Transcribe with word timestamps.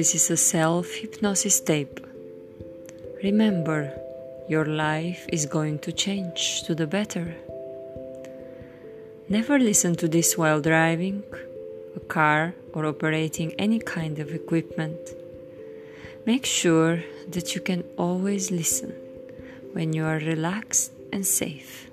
this 0.00 0.14
is 0.14 0.30
a 0.30 0.36
self 0.56 0.94
hypnosis 0.94 1.60
tape. 1.60 2.00
Remember, 3.22 3.92
your 4.48 4.64
life 4.64 5.26
is 5.28 5.44
going 5.44 5.78
to 5.80 5.92
change 5.92 6.62
to 6.62 6.74
the 6.74 6.86
better. 6.86 7.36
Never 9.28 9.58
listen 9.58 9.94
to 9.96 10.08
this 10.08 10.38
while 10.38 10.62
driving 10.62 11.22
a 11.94 12.00
car 12.00 12.54
or 12.72 12.86
operating 12.86 13.52
any 13.58 13.78
kind 13.78 14.18
of 14.18 14.32
equipment. 14.32 15.02
Make 16.24 16.46
sure 16.46 17.04
that 17.28 17.54
you 17.54 17.60
can 17.60 17.84
always 17.98 18.50
listen 18.50 18.94
when 19.74 19.92
you 19.92 20.06
are 20.06 20.20
relaxed 20.32 20.92
and 21.12 21.26
safe. 21.26 21.90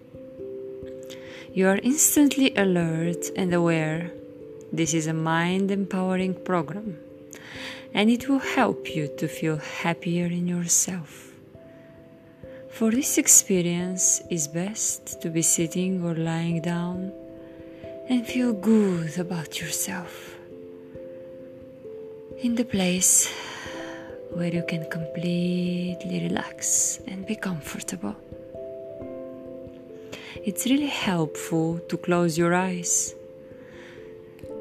You 1.54 1.68
are 1.68 1.82
instantly 1.84 2.56
alert 2.56 3.32
and 3.36 3.54
aware. 3.54 4.12
This 4.72 4.94
is 4.94 5.08
a 5.08 5.14
mind 5.14 5.72
empowering 5.72 6.36
program, 6.36 7.00
and 7.94 8.10
it 8.10 8.28
will 8.28 8.40
help 8.40 8.96
you 8.96 9.08
to 9.18 9.28
feel 9.28 9.58
happier 9.58 10.26
in 10.26 10.48
yourself. 10.48 11.32
For 12.70 12.92
this 12.92 13.18
experience, 13.18 14.22
is 14.30 14.48
best 14.48 15.22
to 15.22 15.30
be 15.30 15.42
sitting 15.42 16.04
or 16.04 16.14
lying 16.14 16.62
down 16.62 17.12
and 18.10 18.26
feel 18.26 18.54
good 18.54 19.18
about 19.18 19.60
yourself 19.60 20.36
in 22.44 22.54
the 22.54 22.66
place 22.66 23.34
where 24.32 24.54
you 24.54 24.64
can 24.68 24.88
completely 24.92 26.28
relax 26.30 27.00
and 27.08 27.26
be 27.26 27.36
comfortable. 27.36 28.16
It's 30.46 30.66
really 30.66 30.94
helpful 31.10 31.80
to 31.90 31.98
close 31.98 32.38
your 32.38 32.54
eyes 32.54 33.16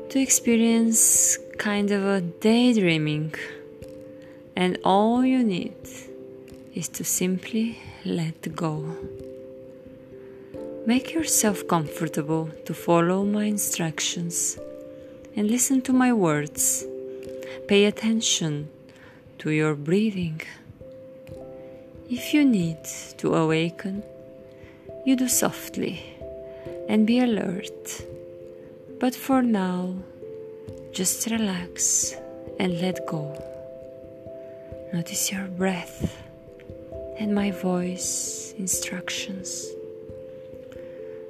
to 0.09 0.19
experience 0.19 1.37
kind 1.59 1.91
of 1.91 2.05
a 2.05 2.21
daydreaming, 2.21 3.35
and 4.55 4.79
all 4.85 5.25
you 5.25 5.43
need 5.43 5.77
is 6.75 6.89
to 6.89 7.05
simply 7.05 7.79
let 8.05 8.55
go. 8.55 8.97
Make 10.87 11.13
yourself 11.13 11.67
comfortable 11.67 12.51
to 12.65 12.73
follow 12.73 13.25
my 13.25 13.45
instructions 13.45 14.59
and 15.35 15.51
listen 15.51 15.83
to 15.83 15.93
my 15.93 16.13
words. 16.13 16.85
Pay 17.67 17.87
attention 17.87 18.69
to 19.39 19.51
your 19.51 19.75
breathing. 19.75 20.41
If 22.09 22.33
you 22.33 22.45
need 22.45 22.79
to 23.19 23.35
awaken, 23.35 24.05
you 25.05 25.17
do 25.17 25.29
softly 25.29 26.03
and 26.89 27.07
be 27.07 27.19
alert. 27.19 28.05
But 29.01 29.15
for 29.15 29.43
now, 29.43 29.97
just 30.97 31.27
relax 31.27 32.15
and 32.59 32.81
let 32.81 33.07
go. 33.07 33.23
Notice 34.95 35.31
your 35.31 35.47
breath 35.47 36.17
and 37.19 37.35
my 37.35 37.51
voice 37.51 38.55
instructions. 38.57 39.67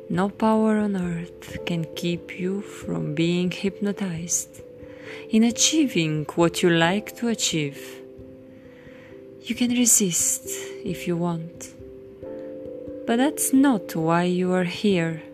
No 0.09 0.29
power 0.29 0.79
on 0.79 0.95
earth 0.95 1.67
can 1.67 1.85
keep 1.97 2.39
you 2.39 2.61
from 2.61 3.17
being 3.17 3.51
hypnotized 3.51 4.63
in 5.31 5.43
achieving 5.43 6.27
what 6.37 6.63
you 6.63 6.71
like 6.71 7.17
to 7.17 7.27
achieve. 7.27 7.81
You 9.43 9.57
can 9.57 9.73
resist 9.73 10.47
if 10.85 11.09
you 11.09 11.17
want, 11.17 11.75
but 13.05 13.17
that's 13.17 13.53
not 13.53 13.97
why 13.97 14.23
you 14.23 14.53
are 14.53 14.71
here. 14.85 15.25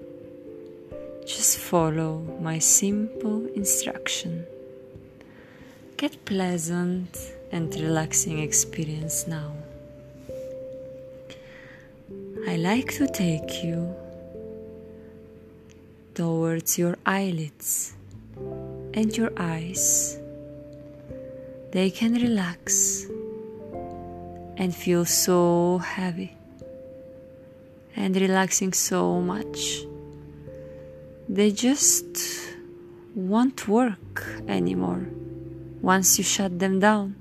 Just 1.27 1.59
follow 1.59 2.19
my 2.41 2.59
simple 2.59 3.47
instruction. 3.55 4.45
Get 5.97 6.25
pleasant 6.25 7.17
and 7.53 7.73
relaxing 7.75 8.41
experience 8.41 9.29
now. 9.29 9.53
I 12.49 12.57
like 12.57 12.93
to 12.95 13.07
take 13.07 13.63
you 13.63 13.95
towards 16.15 16.77
your 16.77 16.99
eyelids 17.07 17.95
and 18.93 19.17
your 19.17 19.33
eyes. 19.37 20.19
They 21.71 21.91
can 21.91 22.15
relax 22.15 23.07
and 24.57 24.75
feel 24.75 25.05
so 25.05 25.79
heavy 25.79 26.37
and 27.97 28.17
relaxing 28.17 28.73
so 28.73 29.21
much. 29.21 29.85
They 31.33 31.51
just 31.51 32.19
won't 33.15 33.67
work 33.67 34.23
anymore 34.47 35.07
once 35.81 36.19
you 36.19 36.25
shut 36.25 36.59
them 36.59 36.79
down. 36.79 37.17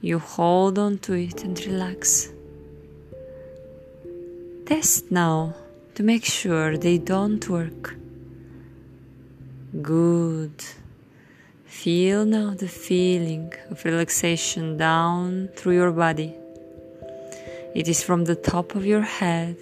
You 0.00 0.18
hold 0.18 0.78
on 0.78 0.96
to 1.00 1.12
it 1.12 1.44
and 1.44 1.60
relax. 1.66 2.32
Test 4.64 5.10
now 5.10 5.54
to 5.94 6.02
make 6.02 6.24
sure 6.24 6.78
they 6.78 6.96
don't 6.96 7.46
work. 7.50 7.96
Good. 9.82 10.64
Feel 11.66 12.24
now 12.24 12.54
the 12.54 12.68
feeling 12.68 13.52
of 13.70 13.84
relaxation 13.84 14.78
down 14.78 15.50
through 15.54 15.74
your 15.74 15.92
body. 15.92 16.32
It 17.74 17.88
is 17.88 18.02
from 18.02 18.24
the 18.24 18.36
top 18.36 18.74
of 18.74 18.86
your 18.86 19.02
head 19.02 19.58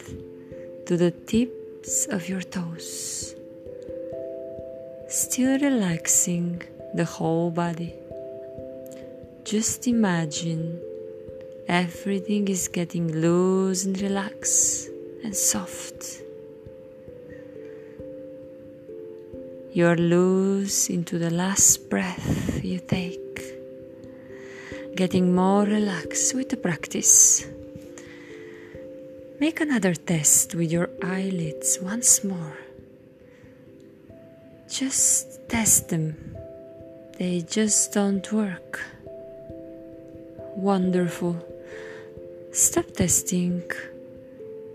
to 0.86 0.96
the 0.96 1.10
tips 1.88 2.06
of 2.06 2.28
your 2.28 2.43
toes. 2.43 3.34
Still 5.09 5.59
relaxing 5.59 6.62
the 6.94 7.04
whole 7.04 7.50
body. 7.50 7.94
Just 9.44 9.87
imagine 9.87 10.81
everything 11.66 12.49
is 12.49 12.69
getting 12.69 13.06
loose 13.25 13.87
and 13.87 13.99
relaxed 14.03 14.91
and 15.25 15.34
soft. 15.34 16.22
You're 19.72 19.97
loose 19.97 20.91
into 20.91 21.19
the 21.19 21.31
last 21.31 21.88
breath 21.88 22.62
you 22.62 22.81
take, 22.81 23.41
getting 24.94 25.34
more 25.34 25.65
relaxed 25.65 26.34
with 26.34 26.50
the 26.50 26.59
practice. 26.59 27.47
Make 29.41 29.60
another 29.60 29.94
test 29.94 30.56
with 30.56 30.72
your 30.72 30.91
eyelids 31.00 31.78
once 31.81 32.25
more. 32.25 32.59
Just 34.69 35.49
test 35.49 35.91
them, 35.91 36.37
they 37.21 37.43
just 37.43 37.93
don't 37.93 38.32
work. 38.32 38.81
Wonderful. 40.56 41.37
Stop 42.50 42.91
testing 42.91 43.62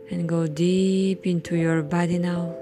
and 0.10 0.30
go 0.30 0.48
deep 0.48 1.28
into 1.28 1.58
your 1.58 1.82
body 1.84 2.18
now 2.18 2.56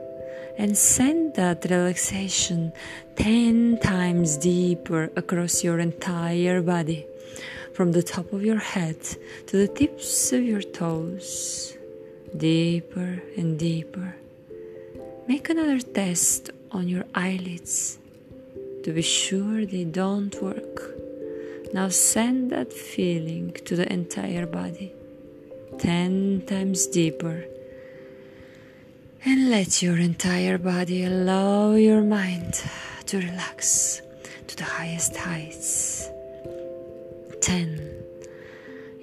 and 0.58 0.76
send 0.76 1.36
that 1.36 1.64
relaxation 1.70 2.74
10 3.18 3.78
times 3.78 4.38
deeper 4.38 5.12
across 5.16 5.64
your 5.64 5.78
entire 5.78 6.64
body 6.64 7.06
from 7.74 7.92
the 7.92 8.02
top 8.02 8.34
of 8.34 8.44
your 8.44 8.58
head 8.58 9.00
to 9.46 9.58
the 9.58 9.68
tips 9.68 10.34
of 10.34 10.42
your 10.42 10.64
toes 10.64 11.78
deeper 12.38 13.22
and 13.38 13.60
deeper 13.60 14.16
make 15.28 15.50
another 15.50 15.80
test 15.80 16.50
on 16.72 16.88
your 16.88 17.06
eyelids 17.14 17.98
to 18.84 18.92
be 18.92 19.02
sure 19.02 19.66
they 19.66 19.84
don't 19.84 20.42
work 20.42 20.98
now 21.74 21.88
send 21.90 22.52
that 22.52 22.72
feeling 22.74 23.52
to 23.66 23.76
the 23.76 23.92
entire 23.92 24.46
body 24.46 24.92
10 25.80 26.44
times 26.48 26.88
deeper 26.88 27.46
and 29.24 29.52
let 29.52 29.82
your 29.82 29.98
entire 29.98 30.58
body 30.58 31.04
allow 31.04 31.74
your 31.74 32.02
mind 32.02 32.64
to 33.06 33.18
relax 33.18 34.02
to 34.48 34.56
the 34.56 34.64
highest 34.64 35.16
heights. 35.16 36.10
10. 37.42 37.91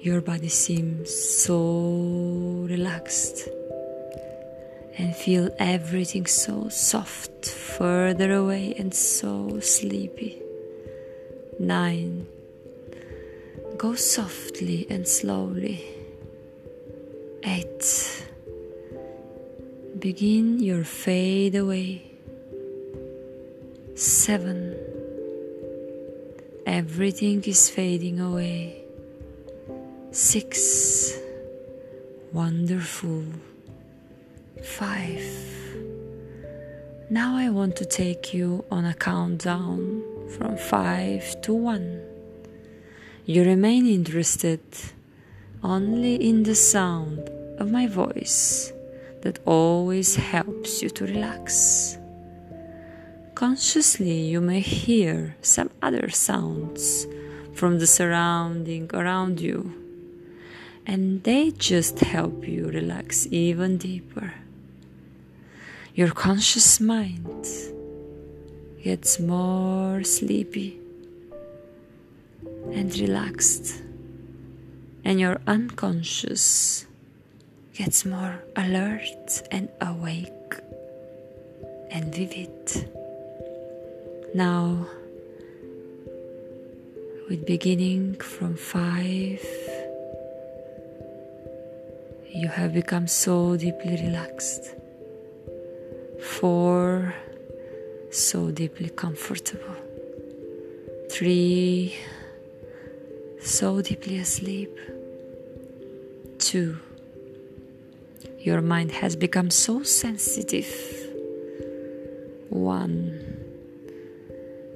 Your 0.01 0.21
body 0.21 0.47
seems 0.47 1.13
so 1.13 2.65
relaxed 2.69 3.49
and 4.97 5.13
feel 5.13 5.49
everything 5.59 6.25
so 6.25 6.69
soft 6.69 7.45
further 7.45 8.31
away 8.31 8.75
and 8.79 8.93
so 8.95 9.59
sleepy. 9.59 10.41
9. 11.59 12.25
Go 13.77 13.93
softly 13.93 14.87
and 14.89 15.05
slowly. 15.05 15.83
8 17.43 18.25
Begin 19.99 20.59
your 20.59 20.85
fade 20.85 21.55
away. 21.55 22.09
Seven. 23.95 24.77
Everything 26.65 27.43
is 27.43 27.69
fading 27.69 28.21
away. 28.21 28.85
Six. 30.11 31.13
Wonderful. 32.33 33.25
Five. 34.63 35.23
Now 37.11 37.37
I 37.37 37.49
want 37.51 37.75
to 37.75 37.85
take 37.85 38.33
you 38.33 38.65
on 38.71 38.85
a 38.85 38.95
countdown 38.95 40.01
from 40.35 40.57
five 40.57 41.39
to 41.41 41.53
one. 41.53 42.01
you 43.25 43.43
remain 43.43 43.85
interested 43.85 44.61
only 45.61 46.15
in 46.15 46.41
the 46.41 46.55
sound 46.55 47.29
of 47.59 47.69
my 47.69 47.85
voice 47.85 48.73
that 49.21 49.37
always 49.45 50.15
helps 50.15 50.81
you 50.81 50.89
to 50.89 51.05
relax. 51.05 51.99
Consciously, 53.35 54.21
you 54.21 54.41
may 54.41 54.61
hear 54.61 55.35
some 55.43 55.69
other 55.83 56.09
sounds 56.09 57.05
from 57.53 57.77
the 57.77 57.85
surrounding 57.85 58.89
around 58.93 59.39
you, 59.39 59.71
and 60.89 61.21
they 61.23 61.51
just 61.51 61.99
help 61.99 62.47
you 62.47 62.65
relax 62.65 63.27
even 63.29 63.77
deeper. 63.77 64.33
Your 65.93 66.09
conscious 66.09 66.79
mind 66.79 67.45
gets 68.83 69.19
more 69.19 70.03
sleepy 70.03 70.79
and 72.71 72.89
relaxed, 72.97 73.83
and 75.05 75.19
your 75.19 75.39
unconscious 75.45 76.87
gets 77.75 78.03
more 78.03 78.41
alert 78.55 79.43
and 79.51 79.69
awake 79.81 80.53
and 81.91 82.15
vivid. 82.15 82.57
Now, 84.33 84.87
with 87.29 87.45
beginning 87.45 88.15
from 88.15 88.55
five, 88.55 89.45
you 92.39 92.47
have 92.47 92.73
become 92.73 93.05
so 93.05 93.57
deeply 93.57 93.97
relaxed. 94.01 94.73
Four, 96.21 97.13
so 98.11 98.49
deeply 98.49 98.89
comfortable. 98.89 99.75
Three, 101.11 101.97
so 103.41 103.81
deeply 103.81 104.19
asleep. 104.19 104.73
Two, 106.37 106.77
your 108.39 108.61
mind 108.61 108.91
has 108.91 109.17
become 109.17 109.49
so 109.51 109.83
sensitive. 109.83 110.71
One, 112.49 113.19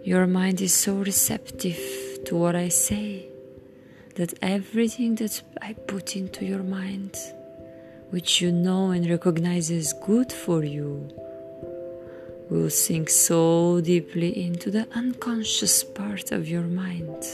your 0.04 0.28
mind 0.28 0.60
is 0.60 0.74
so 0.74 0.96
receptive 0.96 1.80
to 2.26 2.36
what 2.36 2.58
I 2.58 2.68
say 2.68 3.30
that 4.16 4.34
everything 4.42 5.16
that 5.16 5.42
I 5.62 5.72
put 5.72 6.18
into 6.18 6.44
your 6.44 6.62
mind, 6.62 7.16
which 8.14 8.42
you 8.42 8.52
know 8.52 8.92
and 8.92 9.10
recognize 9.10 9.72
as 9.72 9.92
good 9.92 10.32
for 10.32 10.64
you, 10.64 11.10
will 12.48 12.70
sink 12.70 13.10
so 13.10 13.82
deeply 13.82 14.46
into 14.46 14.70
the 14.70 14.88
unconscious 14.94 15.84
part 15.84 16.32
of 16.32 16.48
your 16.48 16.62
mind 16.62 17.26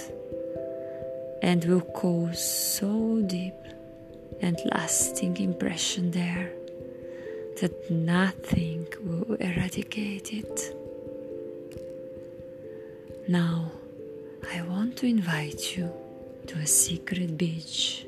and 1.41 1.65
will 1.65 1.81
cause 1.81 2.41
so 2.41 3.21
deep 3.27 3.59
and 4.39 4.57
lasting 4.73 5.35
impression 5.35 6.11
there 6.11 6.49
that 7.59 7.91
nothing 7.91 8.87
will 9.03 9.35
eradicate 9.35 10.31
it. 10.31 10.73
Now, 13.27 13.69
I 14.49 14.61
want 14.61 14.95
to 14.99 15.07
invite 15.07 15.75
you 15.75 15.91
to 16.47 16.55
a 16.59 16.65
secret 16.65 17.37
beach. 17.37 18.05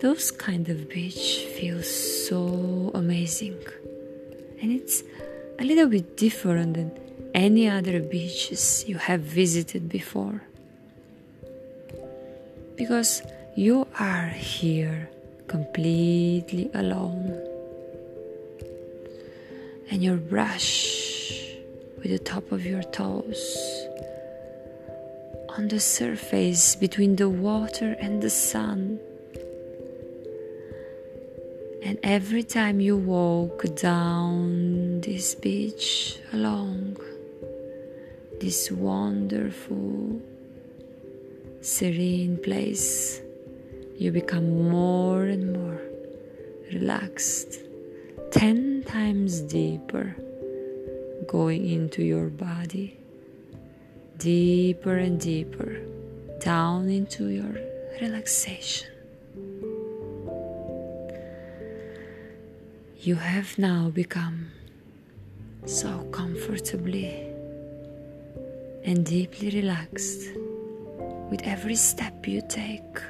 Those 0.00 0.30
kind 0.30 0.68
of 0.70 0.88
beach 0.88 1.44
feel 1.58 1.82
so 1.82 2.90
amazing 2.94 3.58
and 4.62 4.72
it's 4.72 5.02
a 5.58 5.64
little 5.64 5.88
bit 5.88 6.16
different 6.16 6.74
than 6.74 6.92
any 7.34 7.68
other 7.68 8.00
beaches 8.00 8.84
you 8.86 8.96
have 8.96 9.20
visited 9.20 9.88
before. 9.88 10.42
Because 12.76 13.22
you 13.56 13.86
are 13.98 14.28
here 14.28 15.10
completely 15.46 16.70
alone. 16.74 17.38
And 19.90 20.02
your 20.02 20.16
brush 20.16 21.54
with 21.98 22.10
the 22.10 22.18
top 22.18 22.52
of 22.52 22.64
your 22.64 22.82
toes 22.82 23.58
on 25.56 25.68
the 25.68 25.80
surface 25.80 26.76
between 26.76 27.16
the 27.16 27.28
water 27.28 27.96
and 28.00 28.22
the 28.22 28.30
sun 28.30 29.00
and 31.90 31.98
every 32.04 32.44
time 32.44 32.78
you 32.78 32.96
walk 32.96 33.64
down 33.74 35.00
this 35.00 35.34
beach 35.34 36.20
along 36.32 36.96
this 38.40 38.70
wonderful, 38.70 40.22
serene 41.60 42.36
place, 42.36 43.20
you 43.98 44.12
become 44.12 44.70
more 44.70 45.24
and 45.24 45.52
more 45.52 45.80
relaxed, 46.72 47.58
ten 48.30 48.84
times 48.84 49.40
deeper, 49.40 50.14
going 51.26 51.68
into 51.68 52.04
your 52.04 52.28
body, 52.28 52.96
deeper 54.16 54.96
and 54.96 55.18
deeper, 55.18 55.80
down 56.38 56.88
into 56.88 57.30
your 57.30 57.56
relaxation. 58.00 58.99
You 63.02 63.14
have 63.14 63.56
now 63.56 63.88
become 63.88 64.48
so 65.64 66.06
comfortably 66.12 67.32
and 68.84 69.06
deeply 69.06 69.48
relaxed 69.48 70.28
with 71.30 71.40
every 71.44 71.76
step 71.76 72.28
you 72.28 72.42
take 72.46 73.00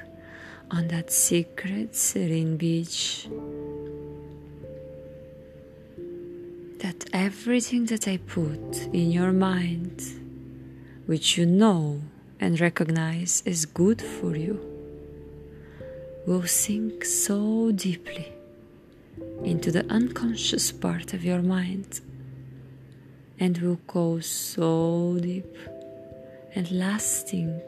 on 0.70 0.86
that 0.88 1.10
secret 1.10 1.96
serene 1.96 2.56
beach. 2.56 3.26
That 6.78 7.06
everything 7.12 7.86
that 7.86 8.06
I 8.06 8.18
put 8.18 8.86
in 8.92 9.10
your 9.10 9.32
mind, 9.32 10.04
which 11.06 11.36
you 11.36 11.46
know 11.46 12.00
and 12.38 12.60
recognize 12.60 13.42
as 13.44 13.66
good 13.66 14.00
for 14.00 14.36
you, 14.36 14.60
will 16.28 16.46
sink 16.46 17.04
so 17.04 17.72
deeply 17.72 18.34
into 19.44 19.70
the 19.72 19.84
unconscious 19.90 20.70
part 20.70 21.14
of 21.14 21.24
your 21.24 21.42
mind 21.42 22.00
and 23.38 23.56
will 23.58 23.80
cause 23.86 24.26
so 24.26 25.18
deep 25.20 25.56
and 26.54 26.70
lasting 26.70 27.60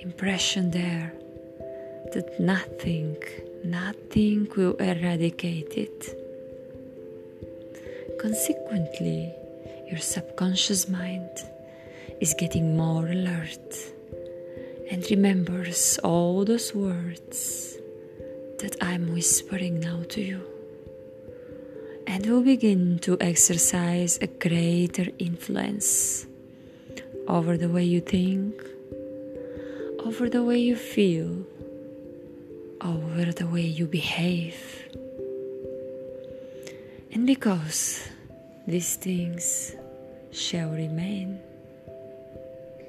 impression 0.00 0.70
there 0.70 1.12
that 2.12 2.40
nothing, 2.40 3.16
nothing 3.64 4.48
will 4.56 4.74
eradicate 4.76 5.72
it. 5.76 6.16
Consequently, 8.20 9.32
your 9.88 10.00
subconscious 10.00 10.88
mind 10.88 11.30
is 12.20 12.34
getting 12.34 12.76
more 12.76 13.06
alert 13.06 13.74
and 14.90 15.08
remembers 15.10 15.98
all 16.02 16.44
those 16.44 16.74
words 16.74 17.76
that 18.58 18.76
I'm 18.80 19.14
whispering 19.14 19.78
now 19.78 20.02
to 20.08 20.20
you 20.20 20.59
and 22.10 22.26
will 22.26 22.42
begin 22.42 22.98
to 22.98 23.16
exercise 23.20 24.18
a 24.20 24.26
greater 24.26 25.06
influence 25.20 26.26
over 27.28 27.56
the 27.56 27.68
way 27.68 27.84
you 27.84 28.00
think, 28.00 28.52
over 30.00 30.28
the 30.28 30.42
way 30.42 30.58
you 30.58 30.74
feel, 30.74 31.46
over 32.80 33.26
the 33.30 33.46
way 33.46 33.60
you 33.60 33.86
behave. 33.86 34.58
And 37.12 37.28
because 37.28 38.02
these 38.66 38.96
things 38.96 39.76
shall 40.32 40.70
remain, 40.70 41.38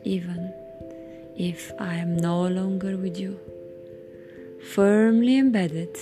even 0.03 0.51
if 1.37 1.71
I 1.79 1.93
am 1.93 2.17
no 2.17 2.47
longer 2.47 2.97
with 2.97 3.19
you, 3.19 3.39
firmly 4.73 5.37
embedded 5.37 5.95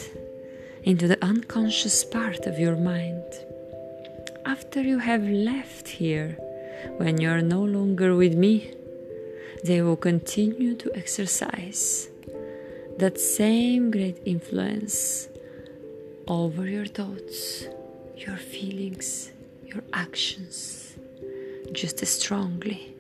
into 0.83 1.07
the 1.07 1.24
unconscious 1.24 2.03
part 2.03 2.45
of 2.45 2.57
your 2.57 2.75
mind. 2.75 3.24
After 4.45 4.81
you 4.81 5.00
have 5.00 5.24
left 5.24 5.88
here, 5.88 6.38
when 6.98 7.19
you 7.19 7.29
are 7.29 7.41
no 7.41 7.62
longer 7.63 8.15
with 8.15 8.36
me, 8.36 8.74
they 9.63 9.81
will 9.81 9.98
continue 9.98 10.75
to 10.75 10.95
exercise 10.95 12.09
that 12.98 13.19
same 13.19 13.91
great 13.91 14.17
influence 14.25 15.27
over 16.27 16.65
your 16.65 16.86
thoughts, 16.86 17.65
your 18.17 18.38
feelings, 18.38 19.31
your 19.65 19.83
actions, 19.93 20.95
just 21.74 22.01
as 22.01 22.09
strongly, 22.09 22.95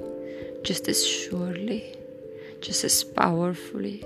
just 0.63 0.87
as 0.87 1.05
surely, 1.05 1.95
just 2.61 2.83
as 2.83 3.03
powerfully 3.03 4.03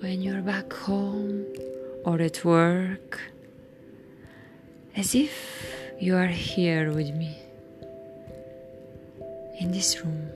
when 0.00 0.20
you're 0.20 0.42
back 0.42 0.72
home 0.72 1.44
or 2.06 2.22
at 2.22 2.44
work, 2.44 3.20
as 4.94 5.14
if 5.14 5.66
you 6.00 6.14
are 6.14 6.28
here 6.28 6.92
with 6.92 7.12
me 7.12 7.36
in 9.58 9.72
this 9.72 10.00
room. 10.02 10.30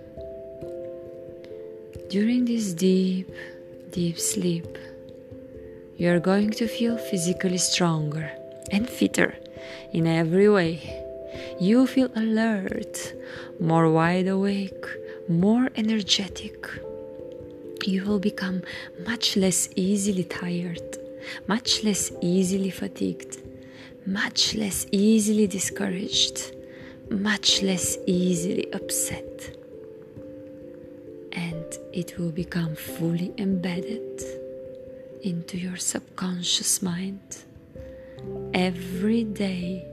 During 2.11 2.45
this 2.45 2.75
deep, 2.75 3.31
deep 3.93 4.19
sleep, 4.19 4.67
you 5.97 6.11
are 6.11 6.19
going 6.19 6.51
to 6.51 6.67
feel 6.67 6.99
physically 6.99 7.59
stronger 7.59 8.29
and 8.73 8.89
fitter 8.89 9.37
in 9.93 10.09
every 10.09 10.49
way. 10.49 10.75
You 11.61 11.87
feel 11.87 12.11
alert, 12.17 13.15
more 13.61 13.89
wide 13.93 14.27
awake, 14.27 14.87
more 15.29 15.69
energetic. 15.77 16.67
You 17.87 18.05
will 18.05 18.19
become 18.19 18.63
much 19.07 19.37
less 19.37 19.69
easily 19.77 20.25
tired, 20.25 20.99
much 21.47 21.85
less 21.85 22.13
easily 22.21 22.71
fatigued, 22.71 23.39
much 24.07 24.55
less 24.55 24.87
easily 24.93 25.47
discouraged, 25.47 26.53
much 27.11 27.63
less 27.63 27.99
easily 28.07 28.73
upset. 28.73 29.57
And 31.33 31.65
it 31.93 32.19
will 32.19 32.33
become 32.33 32.75
fully 32.75 33.33
embedded 33.39 34.23
into 35.23 35.59
your 35.59 35.77
subconscious 35.77 36.83
mind. 36.83 37.45
Every 38.55 39.25
day, 39.25 39.87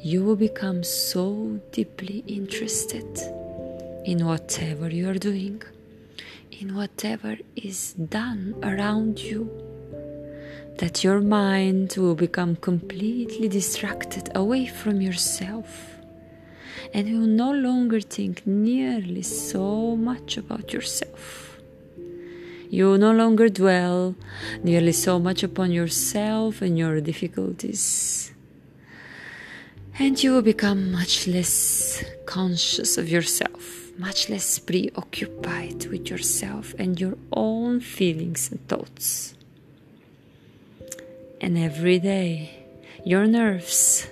you 0.00 0.22
will 0.22 0.36
become 0.36 0.84
so 0.84 1.60
deeply 1.72 2.22
interested 2.26 3.18
in 4.04 4.24
whatever 4.24 4.88
you 4.88 5.08
are 5.08 5.18
doing, 5.18 5.62
in 6.52 6.74
whatever 6.74 7.36
is 7.56 7.92
done 7.94 8.54
around 8.62 9.18
you, 9.18 9.50
that 10.78 11.02
your 11.02 11.20
mind 11.20 11.94
will 11.96 12.14
become 12.14 12.56
completely 12.56 13.48
distracted 13.48 14.30
away 14.34 14.66
from 14.66 15.00
yourself 15.00 15.96
and 16.92 17.08
you 17.08 17.20
will 17.20 17.26
no 17.26 17.50
longer 17.50 18.00
think 18.00 18.46
nearly 18.46 19.22
so 19.22 19.96
much 19.96 20.36
about 20.36 20.72
yourself. 20.72 21.58
You 22.70 22.86
will 22.86 22.98
no 22.98 23.12
longer 23.12 23.48
dwell 23.48 24.14
nearly 24.62 24.92
so 24.92 25.18
much 25.18 25.42
upon 25.42 25.70
yourself 25.70 26.62
and 26.62 26.76
your 26.78 27.00
difficulties 27.00 28.32
and 29.98 30.22
you 30.22 30.32
will 30.32 30.42
become 30.42 30.92
much 30.92 31.26
less 31.26 32.04
conscious 32.26 32.98
of 32.98 33.08
yourself, 33.08 33.90
much 33.98 34.28
less 34.28 34.58
preoccupied 34.58 35.86
with 35.86 36.10
yourself 36.10 36.74
and 36.78 37.00
your 37.00 37.16
own 37.32 37.80
feelings 37.80 38.50
and 38.50 38.68
thoughts. 38.68 39.35
And 41.46 41.56
every 41.56 42.00
day, 42.00 42.50
your 43.04 43.24
nerves 43.24 44.08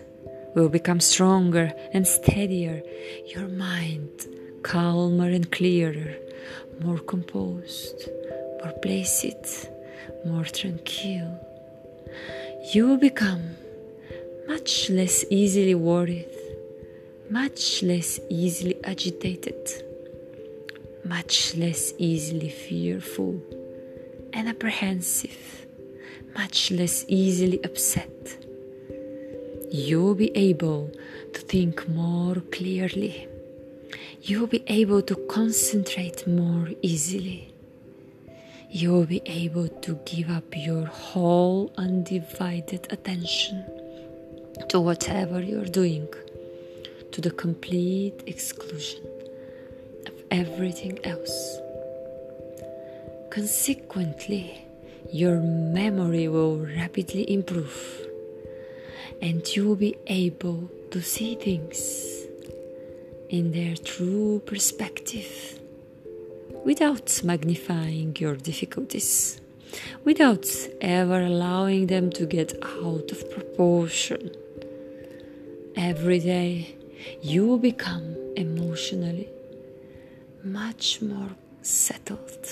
will 0.54 0.68
become 0.68 1.00
stronger 1.00 1.72
and 1.92 2.06
steadier, 2.06 2.80
your 3.26 3.48
mind 3.48 4.28
calmer 4.62 5.28
and 5.28 5.50
clearer, 5.50 6.14
more 6.80 7.00
composed, 7.00 8.08
more 8.60 8.72
placid, 8.80 9.44
more 10.24 10.44
tranquil. 10.44 11.28
You 12.72 12.86
will 12.86 12.98
become 12.98 13.56
much 14.46 14.88
less 14.88 15.24
easily 15.28 15.74
worried, 15.74 16.30
much 17.30 17.82
less 17.82 18.20
easily 18.30 18.76
agitated, 18.84 19.82
much 21.04 21.56
less 21.56 21.94
easily 21.98 22.50
fearful 22.50 23.42
and 24.32 24.48
apprehensive, 24.48 25.53
much 26.34 26.70
less 26.70 27.04
easily 27.08 27.62
upset. 27.64 28.38
You'll 29.70 30.14
be 30.14 30.30
able 30.36 30.90
to 31.32 31.40
think 31.40 31.88
more 31.88 32.36
clearly. 32.52 33.28
You'll 34.22 34.46
be 34.46 34.62
able 34.66 35.02
to 35.02 35.16
concentrate 35.28 36.26
more 36.26 36.70
easily. 36.82 37.52
You'll 38.70 39.06
be 39.06 39.22
able 39.26 39.68
to 39.68 39.98
give 40.04 40.30
up 40.30 40.56
your 40.56 40.86
whole 40.86 41.72
undivided 41.76 42.86
attention 42.90 43.64
to 44.68 44.80
whatever 44.80 45.40
you're 45.40 45.64
doing, 45.64 46.08
to 47.12 47.20
the 47.20 47.30
complete 47.30 48.22
exclusion 48.26 49.04
of 50.06 50.14
everything 50.30 50.98
else. 51.04 51.58
Consequently, 53.30 54.63
your 55.12 55.40
memory 55.40 56.28
will 56.28 56.58
rapidly 56.58 57.30
improve 57.30 58.06
and 59.20 59.46
you 59.54 59.68
will 59.68 59.76
be 59.76 59.96
able 60.06 60.70
to 60.90 61.00
see 61.00 61.34
things 61.34 62.26
in 63.30 63.52
their 63.52 63.76
true 63.76 64.40
perspective 64.46 65.58
without 66.64 67.20
magnifying 67.25 68.16
your 68.18 68.37
difficulties, 68.37 69.40
without 70.04 70.46
ever 70.80 71.20
allowing 71.20 71.87
them 71.87 72.11
to 72.11 72.26
get 72.26 72.54
out 72.62 73.11
of 73.11 73.30
proportion. 73.30 74.30
Every 75.76 76.20
day 76.20 76.76
you 77.23 77.46
will 77.46 77.58
become 77.58 78.16
emotionally 78.37 79.28
much 80.44 81.00
more 81.00 81.30
settled, 81.62 82.46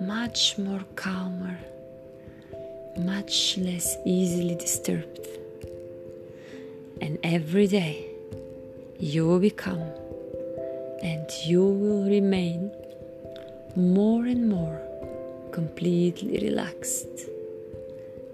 much 0.00 0.58
more 0.58 0.84
calmer, 0.96 1.58
much 2.98 3.56
less 3.58 3.96
easily 4.04 4.54
disturbed. 4.54 5.26
And 7.00 7.18
every 7.22 7.66
day 7.66 8.06
you 8.98 9.26
will 9.26 9.40
become 9.40 9.82
and 11.02 11.28
you 11.44 11.64
will 11.64 12.04
remain 12.08 12.70
more 13.76 14.24
and 14.26 14.48
more 14.48 14.80
completely 15.52 16.38
relaxed 16.48 17.28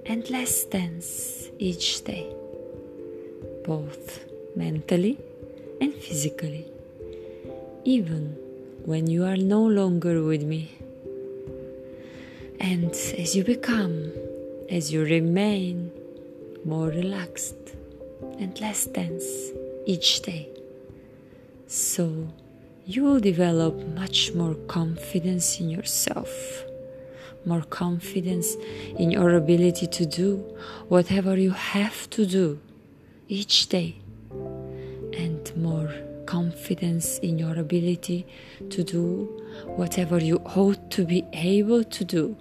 and 0.07 0.29
less 0.31 0.64
tense 0.64 1.49
each 1.59 2.05
day 2.05 2.26
both 3.64 4.25
mentally 4.57 5.19
and 5.81 5.95
physically, 5.95 6.67
even 7.85 8.37
when 8.85 9.07
you 9.09 9.25
are 9.25 9.37
no 9.37 9.62
longer 9.64 10.23
with 10.23 10.43
me. 10.43 10.79
And 12.61 12.90
as 12.90 13.35
you 13.35 13.43
become, 13.43 14.12
as 14.69 14.93
you 14.93 15.02
remain 15.02 15.90
more 16.64 16.88
relaxed 16.88 17.57
and 18.38 18.59
less 18.61 18.87
tense 18.87 19.50
each 19.87 20.21
day, 20.21 20.47
so 21.67 22.29
you 22.85 23.02
will 23.02 23.19
develop 23.19 23.75
much 23.95 24.35
more 24.35 24.55
confidence 24.69 25.59
in 25.59 25.71
yourself, 25.71 26.31
more 27.47 27.62
confidence 27.62 28.57
in 28.99 29.11
your 29.11 29.37
ability 29.37 29.87
to 29.87 30.05
do 30.05 30.37
whatever 30.88 31.37
you 31.37 31.52
have 31.52 32.11
to 32.11 32.26
do 32.26 32.61
each 33.29 33.71
day 33.71 33.97
and 35.17 35.50
more 35.57 35.90
confidence 36.26 37.19
in 37.19 37.38
your 37.38 37.59
ability 37.59 38.26
to 38.69 38.85
do 38.85 39.05
whatever 39.64 40.19
you 40.19 40.37
ought 40.45 40.90
to 40.90 41.07
be 41.07 41.25
able 41.33 41.83
to 41.83 42.05
do 42.05 42.37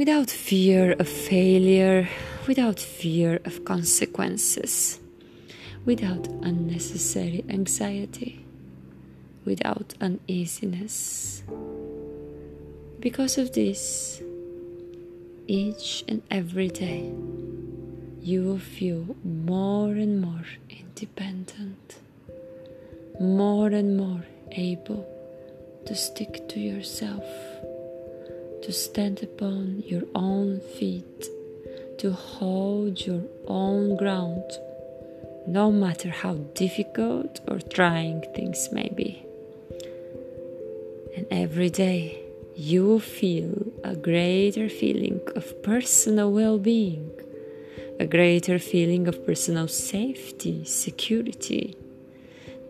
without 0.00 0.30
fear 0.30 0.92
of 0.92 1.06
failure, 1.06 2.08
without 2.48 2.80
fear 2.80 3.38
of 3.44 3.66
consequences, 3.66 4.98
without 5.84 6.26
unnecessary 6.40 7.44
anxiety, 7.50 8.42
without 9.44 9.92
uneasiness. 10.00 11.42
Because 12.98 13.36
of 13.36 13.52
this, 13.52 14.22
each 15.46 16.02
and 16.08 16.22
every 16.30 16.68
day, 16.68 17.12
you 18.22 18.42
will 18.42 18.64
feel 18.78 19.04
more 19.22 19.90
and 19.90 20.18
more 20.18 20.46
independent, 20.70 21.96
more 23.20 23.68
and 23.68 23.98
more 23.98 24.24
able 24.52 25.06
to 25.84 25.94
stick 25.94 26.48
to 26.48 26.58
yourself, 26.58 27.24
to 28.62 28.72
stand 28.72 29.22
upon 29.22 29.82
your 29.86 30.02
own 30.14 30.60
feet, 30.60 31.28
to 31.98 32.12
hold 32.12 33.04
your 33.06 33.22
own 33.46 33.96
ground, 33.96 34.50
no 35.46 35.70
matter 35.70 36.10
how 36.10 36.34
difficult 36.54 37.40
or 37.48 37.58
trying 37.58 38.22
things 38.34 38.68
may 38.72 38.90
be. 38.94 39.22
And 41.16 41.26
every 41.30 41.70
day 41.70 42.20
you 42.54 42.86
will 42.86 43.00
feel 43.00 43.72
a 43.84 43.96
greater 43.96 44.68
feeling 44.68 45.20
of 45.34 45.62
personal 45.62 46.30
well 46.32 46.58
being 46.58 47.10
a 48.00 48.06
greater 48.06 48.58
feeling 48.58 49.06
of 49.08 49.26
personal 49.26 49.68
safety, 49.68 50.64
security 50.64 51.76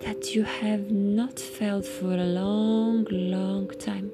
that 0.00 0.35
you 0.35 0.42
have 0.42 0.90
not 0.90 1.38
felt 1.38 1.87
for 1.87 2.12
a 2.14 2.25
long, 2.25 3.06
long 3.11 3.68
time. 3.78 4.11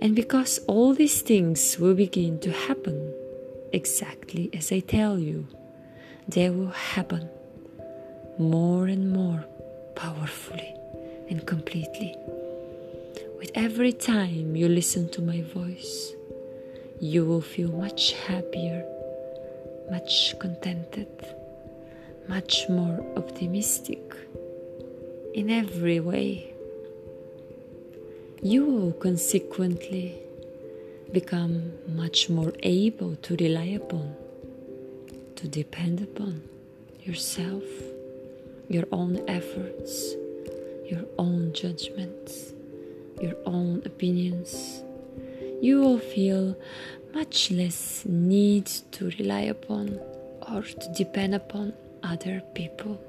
And 0.00 0.14
because 0.14 0.58
all 0.66 0.94
these 0.94 1.22
things 1.22 1.78
will 1.78 1.94
begin 1.94 2.38
to 2.40 2.50
happen 2.52 3.14
exactly 3.72 4.50
as 4.52 4.70
I 4.72 4.80
tell 4.80 5.18
you, 5.18 5.46
they 6.28 6.50
will 6.50 6.70
happen 6.70 7.28
more 8.38 8.86
and 8.86 9.10
more 9.12 9.44
powerfully 9.94 10.74
and 11.30 11.46
completely 11.46 12.14
With 13.38 13.50
every 13.54 13.92
time 13.92 14.56
you 14.56 14.68
listen 14.68 15.08
to 15.10 15.22
my 15.22 15.42
voice, 15.42 16.12
you 17.00 17.24
will 17.24 17.42
feel 17.42 17.70
much 17.70 18.12
happier, 18.12 18.84
much 19.90 20.34
contented, 20.40 21.08
much 22.28 22.68
more 22.68 23.04
optimistic 23.16 24.00
in 25.34 25.50
every 25.50 26.00
way. 26.00 26.55
You 28.42 28.66
will 28.66 28.92
consequently 28.92 30.14
become 31.10 31.72
much 31.88 32.28
more 32.28 32.52
able 32.62 33.16
to 33.16 33.36
rely 33.36 33.78
upon, 33.80 34.14
to 35.36 35.48
depend 35.48 36.02
upon 36.02 36.42
yourself, 37.02 37.64
your 38.68 38.84
own 38.92 39.24
efforts, 39.26 40.14
your 40.86 41.04
own 41.18 41.54
judgments, 41.54 42.52
your 43.22 43.34
own 43.46 43.82
opinions. 43.86 44.82
You 45.62 45.80
will 45.80 45.98
feel 45.98 46.56
much 47.14 47.50
less 47.50 48.04
need 48.04 48.66
to 48.92 49.10
rely 49.18 49.42
upon 49.42 49.98
or 50.52 50.62
to 50.62 50.92
depend 50.94 51.34
upon 51.34 51.72
other 52.02 52.42
people. 52.54 53.00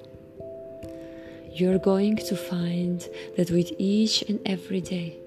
You're 1.59 1.79
going 1.79 2.17
to 2.17 2.35
find 2.35 2.99
that 3.35 3.49
with 3.49 3.71
each 3.79 4.21
and 4.29 4.39
every 4.45 4.79
day, 4.79 5.17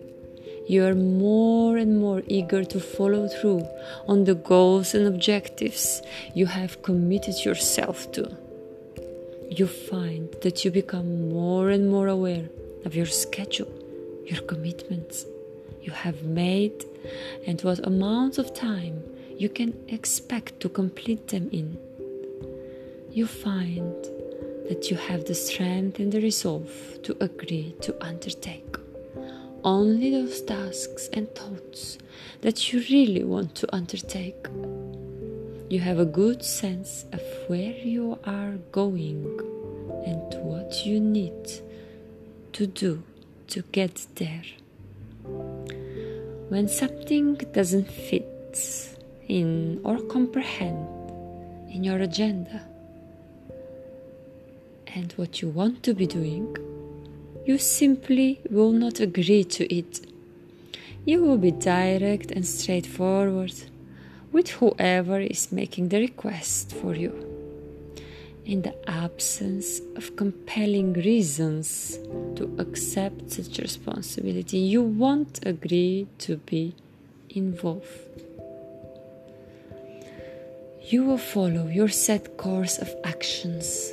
you 0.68 0.84
are 0.84 0.94
more 0.94 1.76
and 1.76 1.99
more 1.99 2.22
eager 2.28 2.62
to 2.66 2.78
follow 2.78 3.26
through 3.26 3.66
on 4.06 4.22
the 4.22 4.37
goals 4.37 4.94
and 4.94 5.08
objectives 5.08 6.02
you 6.32 6.46
have 6.46 6.82
committed 6.82 7.44
yourself 7.44 8.12
to. 8.12 8.30
You 9.50 9.66
find 9.66 10.32
that 10.42 10.64
you 10.64 10.70
become 10.70 11.30
more 11.30 11.68
and 11.70 11.90
more 11.90 12.06
aware 12.06 12.49
of 12.84 12.94
your 12.94 13.06
schedule, 13.06 13.72
your 14.25 14.42
commitments 14.42 15.26
you 15.82 15.90
have 15.90 16.22
made, 16.22 16.84
and 17.44 17.60
what 17.62 17.84
amount 17.84 18.38
of 18.38 18.54
time 18.54 19.02
you 19.37 19.49
can 19.49 19.75
expect 19.88 20.60
to 20.60 20.68
complete 20.68 21.26
them 21.26 21.49
in. 21.50 21.76
You 23.10 23.26
find 23.26 24.19
that 24.70 24.90
you 24.90 24.96
have 24.96 25.24
the 25.24 25.34
strength 25.34 25.98
and 25.98 26.12
the 26.12 26.20
resolve 26.20 26.70
to 27.02 27.16
agree 27.20 27.74
to 27.80 27.92
undertake 28.02 28.76
only 29.64 30.10
those 30.10 30.40
tasks 30.42 31.08
and 31.12 31.28
thoughts 31.34 31.98
that 32.40 32.72
you 32.72 32.80
really 32.90 33.24
want 33.24 33.54
to 33.56 33.74
undertake. 33.74 34.46
You 35.68 35.80
have 35.80 35.98
a 35.98 36.04
good 36.04 36.44
sense 36.44 37.04
of 37.12 37.20
where 37.48 37.76
you 37.76 38.18
are 38.24 38.52
going 38.72 39.24
and 40.06 40.44
what 40.44 40.86
you 40.86 41.00
need 41.00 41.50
to 42.52 42.66
do 42.66 43.02
to 43.48 43.62
get 43.72 44.06
there. 44.14 44.44
When 46.48 46.68
something 46.68 47.34
doesn't 47.52 47.90
fit 47.90 48.26
in 49.28 49.80
or 49.84 49.98
comprehend 49.98 50.88
in 51.70 51.84
your 51.84 51.98
agenda 51.98 52.69
and 54.94 55.12
what 55.12 55.40
you 55.40 55.49
want 55.49 55.82
to 55.85 55.94
be 55.94 56.06
doing, 56.06 56.56
you 57.47 57.59
simply 57.59 58.40
will 58.50 58.73
not 58.73 59.00
agree 59.00 59.44
to 59.44 59.73
it. 59.75 60.06
You 61.04 61.23
will 61.23 61.38
be 61.38 61.50
direct 61.50 62.30
and 62.30 62.47
straightforward 62.47 63.54
with 64.32 64.50
whoever 64.50 65.20
is 65.20 65.50
making 65.50 65.88
the 65.88 66.00
request 66.00 66.72
for 66.72 66.94
you. 66.94 67.12
In 68.44 68.62
the 68.62 68.74
absence 68.88 69.81
of 69.96 70.16
compelling 70.16 70.92
reasons 70.94 71.98
to 72.37 72.55
accept 72.59 73.33
such 73.33 73.59
responsibility, 73.59 74.59
you 74.59 74.83
won't 74.83 75.40
agree 75.46 76.07
to 76.18 76.37
be 76.38 76.74
involved. 77.31 77.87
You 80.88 81.05
will 81.05 81.18
follow 81.18 81.68
your 81.68 81.88
set 81.88 82.37
course 82.37 82.79
of 82.79 82.92
actions 83.05 83.92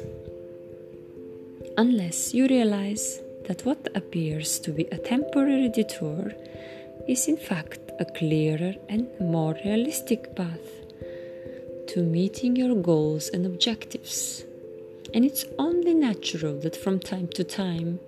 unless 1.78 2.34
you 2.34 2.48
realize 2.48 3.22
that 3.46 3.64
what 3.64 3.88
appears 3.94 4.60
to 4.60 4.72
be 4.72 4.86
a 4.86 4.98
temporary 4.98 5.70
detour 5.70 6.32
is 7.08 7.28
in 7.28 7.38
fact 7.38 7.80
a 8.00 8.06
clearer 8.06 8.74
and 8.90 9.08
more 9.20 9.56
realistic 9.64 10.36
path 10.36 10.68
to 11.88 12.02
meeting 12.02 12.56
your 12.56 12.76
goals 12.76 13.30
and 13.30 13.46
objectives. 13.46 14.44
And 15.14 15.24
it's 15.24 15.46
only 15.60 15.94
natural 15.94 16.60
that 16.62 16.76
from 16.76 17.00
time 17.00 17.28
to 17.36 17.44
time 17.44 18.00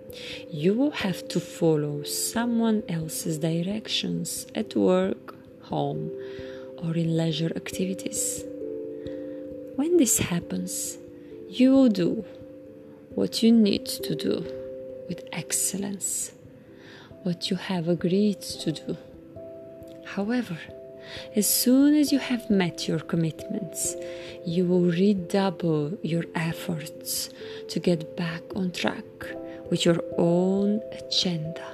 you 0.49 0.73
will 0.73 0.91
have 0.91 1.27
to 1.29 1.39
follow 1.39 2.03
someone 2.03 2.83
else's 2.89 3.37
directions 3.37 4.47
at 4.55 4.75
work, 4.75 5.35
home, 5.61 6.11
or 6.83 6.95
in 6.95 7.15
leisure 7.15 7.51
activities. 7.55 8.43
When 9.75 9.97
this 9.97 10.17
happens, 10.17 10.97
you 11.47 11.71
will 11.71 11.89
do 11.89 12.25
what 13.19 13.43
you 13.43 13.51
need 13.51 13.85
to 13.85 14.15
do 14.15 14.35
with 15.09 15.27
excellence 15.33 16.31
what 17.23 17.49
you 17.49 17.57
have 17.57 17.89
agreed 17.89 18.39
to 18.39 18.71
do. 18.71 18.95
However, 20.15 20.57
as 21.35 21.45
soon 21.45 21.95
as 21.95 22.13
you 22.13 22.19
have 22.19 22.49
met 22.49 22.87
your 22.87 22.99
commitments, 22.99 23.97
you 24.45 24.63
will 24.63 24.89
redouble 25.03 25.97
your 26.01 26.23
efforts 26.33 27.29
to 27.67 27.77
get 27.81 28.15
back 28.15 28.41
on 28.55 28.71
track 28.71 29.11
with 29.69 29.83
your 29.83 30.01
own 30.17 30.81
agenda. 31.01 31.69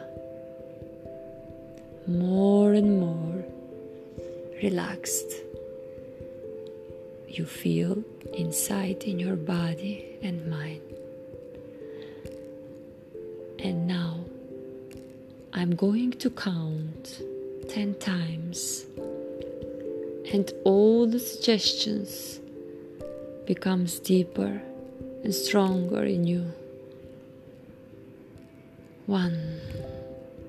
More 2.07 2.73
and 2.73 2.99
more 2.99 3.45
relaxed 4.63 5.31
you 7.27 7.45
feel 7.45 8.03
inside 8.33 9.03
in 9.03 9.19
your 9.19 9.35
body 9.35 10.17
and 10.23 10.49
mind. 10.49 10.94
And 13.59 13.87
now 13.87 14.25
I'm 15.53 15.75
going 15.75 16.11
to 16.13 16.29
count 16.29 17.21
10 17.69 17.95
times 17.95 18.85
and 20.33 20.51
all 20.63 21.07
the 21.07 21.19
suggestions 21.19 22.39
becomes 23.45 23.99
deeper 23.99 24.61
and 25.23 25.33
stronger 25.33 26.03
in 26.03 26.25
you. 26.25 26.51
1 29.05 29.61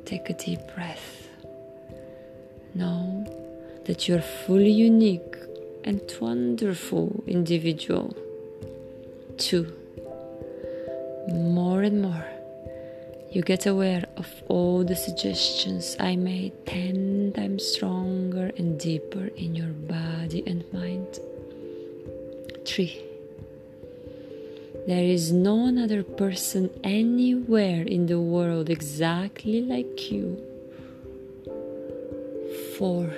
take 0.05 0.31
a 0.31 0.35
deep 0.35 0.61
breath. 0.75 1.29
Know 2.75 3.27
that 3.87 4.09
you're 4.09 4.29
fully 4.47 4.71
unique 4.71 5.37
and 5.85 6.01
wonderful 6.21 7.23
individual. 7.27 8.16
2 9.38 9.73
more 11.29 11.83
and 11.83 12.01
more 12.03 12.25
you 13.37 13.42
get 13.42 13.66
aware 13.66 14.03
of 14.16 14.27
all 14.49 14.83
the 14.83 14.96
suggestions 14.96 15.94
I 16.01 16.16
made 16.16 16.55
10 16.64 17.35
times 17.37 17.66
stronger 17.66 18.51
and 18.57 18.81
deeper 18.81 19.27
in 19.27 19.55
your 19.55 19.75
body 19.94 20.42
and 20.46 20.64
mind. 20.72 21.20
3. 22.64 22.99
There 24.87 25.05
is 25.05 25.33
no 25.33 25.68
other 25.85 26.03
person 26.03 26.70
anywhere 26.83 27.83
in 27.83 28.07
the 28.07 28.18
world 28.18 28.70
exactly 28.70 29.61
like 29.61 30.11
you. 30.11 30.40
4. 32.79 33.14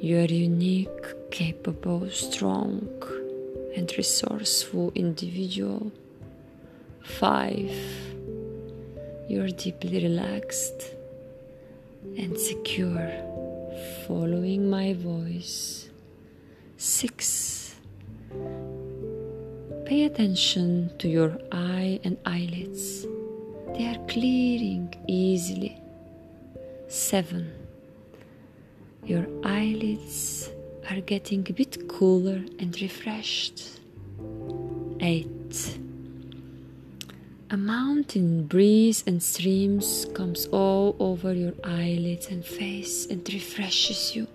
You 0.00 0.18
are 0.20 0.32
unique, 0.32 1.30
capable, 1.30 2.08
strong, 2.08 2.88
and 3.76 3.92
resourceful 3.98 4.92
individual. 4.94 5.92
5 7.02 8.11
you're 9.28 9.48
deeply 9.48 10.02
relaxed 10.02 10.94
and 12.16 12.38
secure, 12.38 13.10
following 14.06 14.68
my 14.68 14.94
voice. 14.94 15.88
Six, 16.76 17.76
pay 19.86 20.04
attention 20.04 20.90
to 20.98 21.08
your 21.08 21.38
eye 21.52 22.00
and 22.04 22.16
eyelids, 22.26 23.06
they 23.74 23.86
are 23.86 24.06
clearing 24.08 24.94
easily. 25.06 25.80
Seven, 26.88 27.50
your 29.04 29.26
eyelids 29.44 30.50
are 30.90 31.00
getting 31.00 31.46
a 31.48 31.52
bit 31.52 31.88
cooler 31.88 32.44
and 32.58 32.80
refreshed. 32.80 33.80
Eight, 35.00 35.41
a 37.52 37.56
mountain 37.58 38.46
breeze 38.46 39.04
and 39.06 39.22
streams 39.22 40.06
comes 40.14 40.46
all 40.46 40.96
over 40.98 41.34
your 41.34 41.52
eyelids 41.62 42.28
and 42.28 42.42
face 42.42 43.04
and 43.04 43.20
refreshes 43.30 44.16
you. 44.16 44.26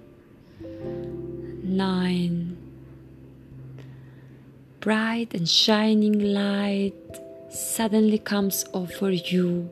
9. 0.62 2.58
Bright 4.82 5.34
and 5.34 5.50
shining 5.50 6.32
light 6.32 6.94
suddenly 7.50 8.20
comes 8.20 8.64
over 8.72 9.10
you. 9.10 9.72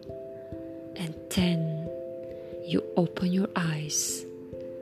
And 0.95 1.13
10. 1.29 1.87
you 2.65 2.81
open 2.97 3.31
your 3.31 3.49
eyes. 3.55 4.25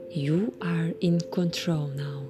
You 0.09 0.53
are 0.61 0.93
in 1.01 1.19
control 1.33 1.87
now. 1.87 2.23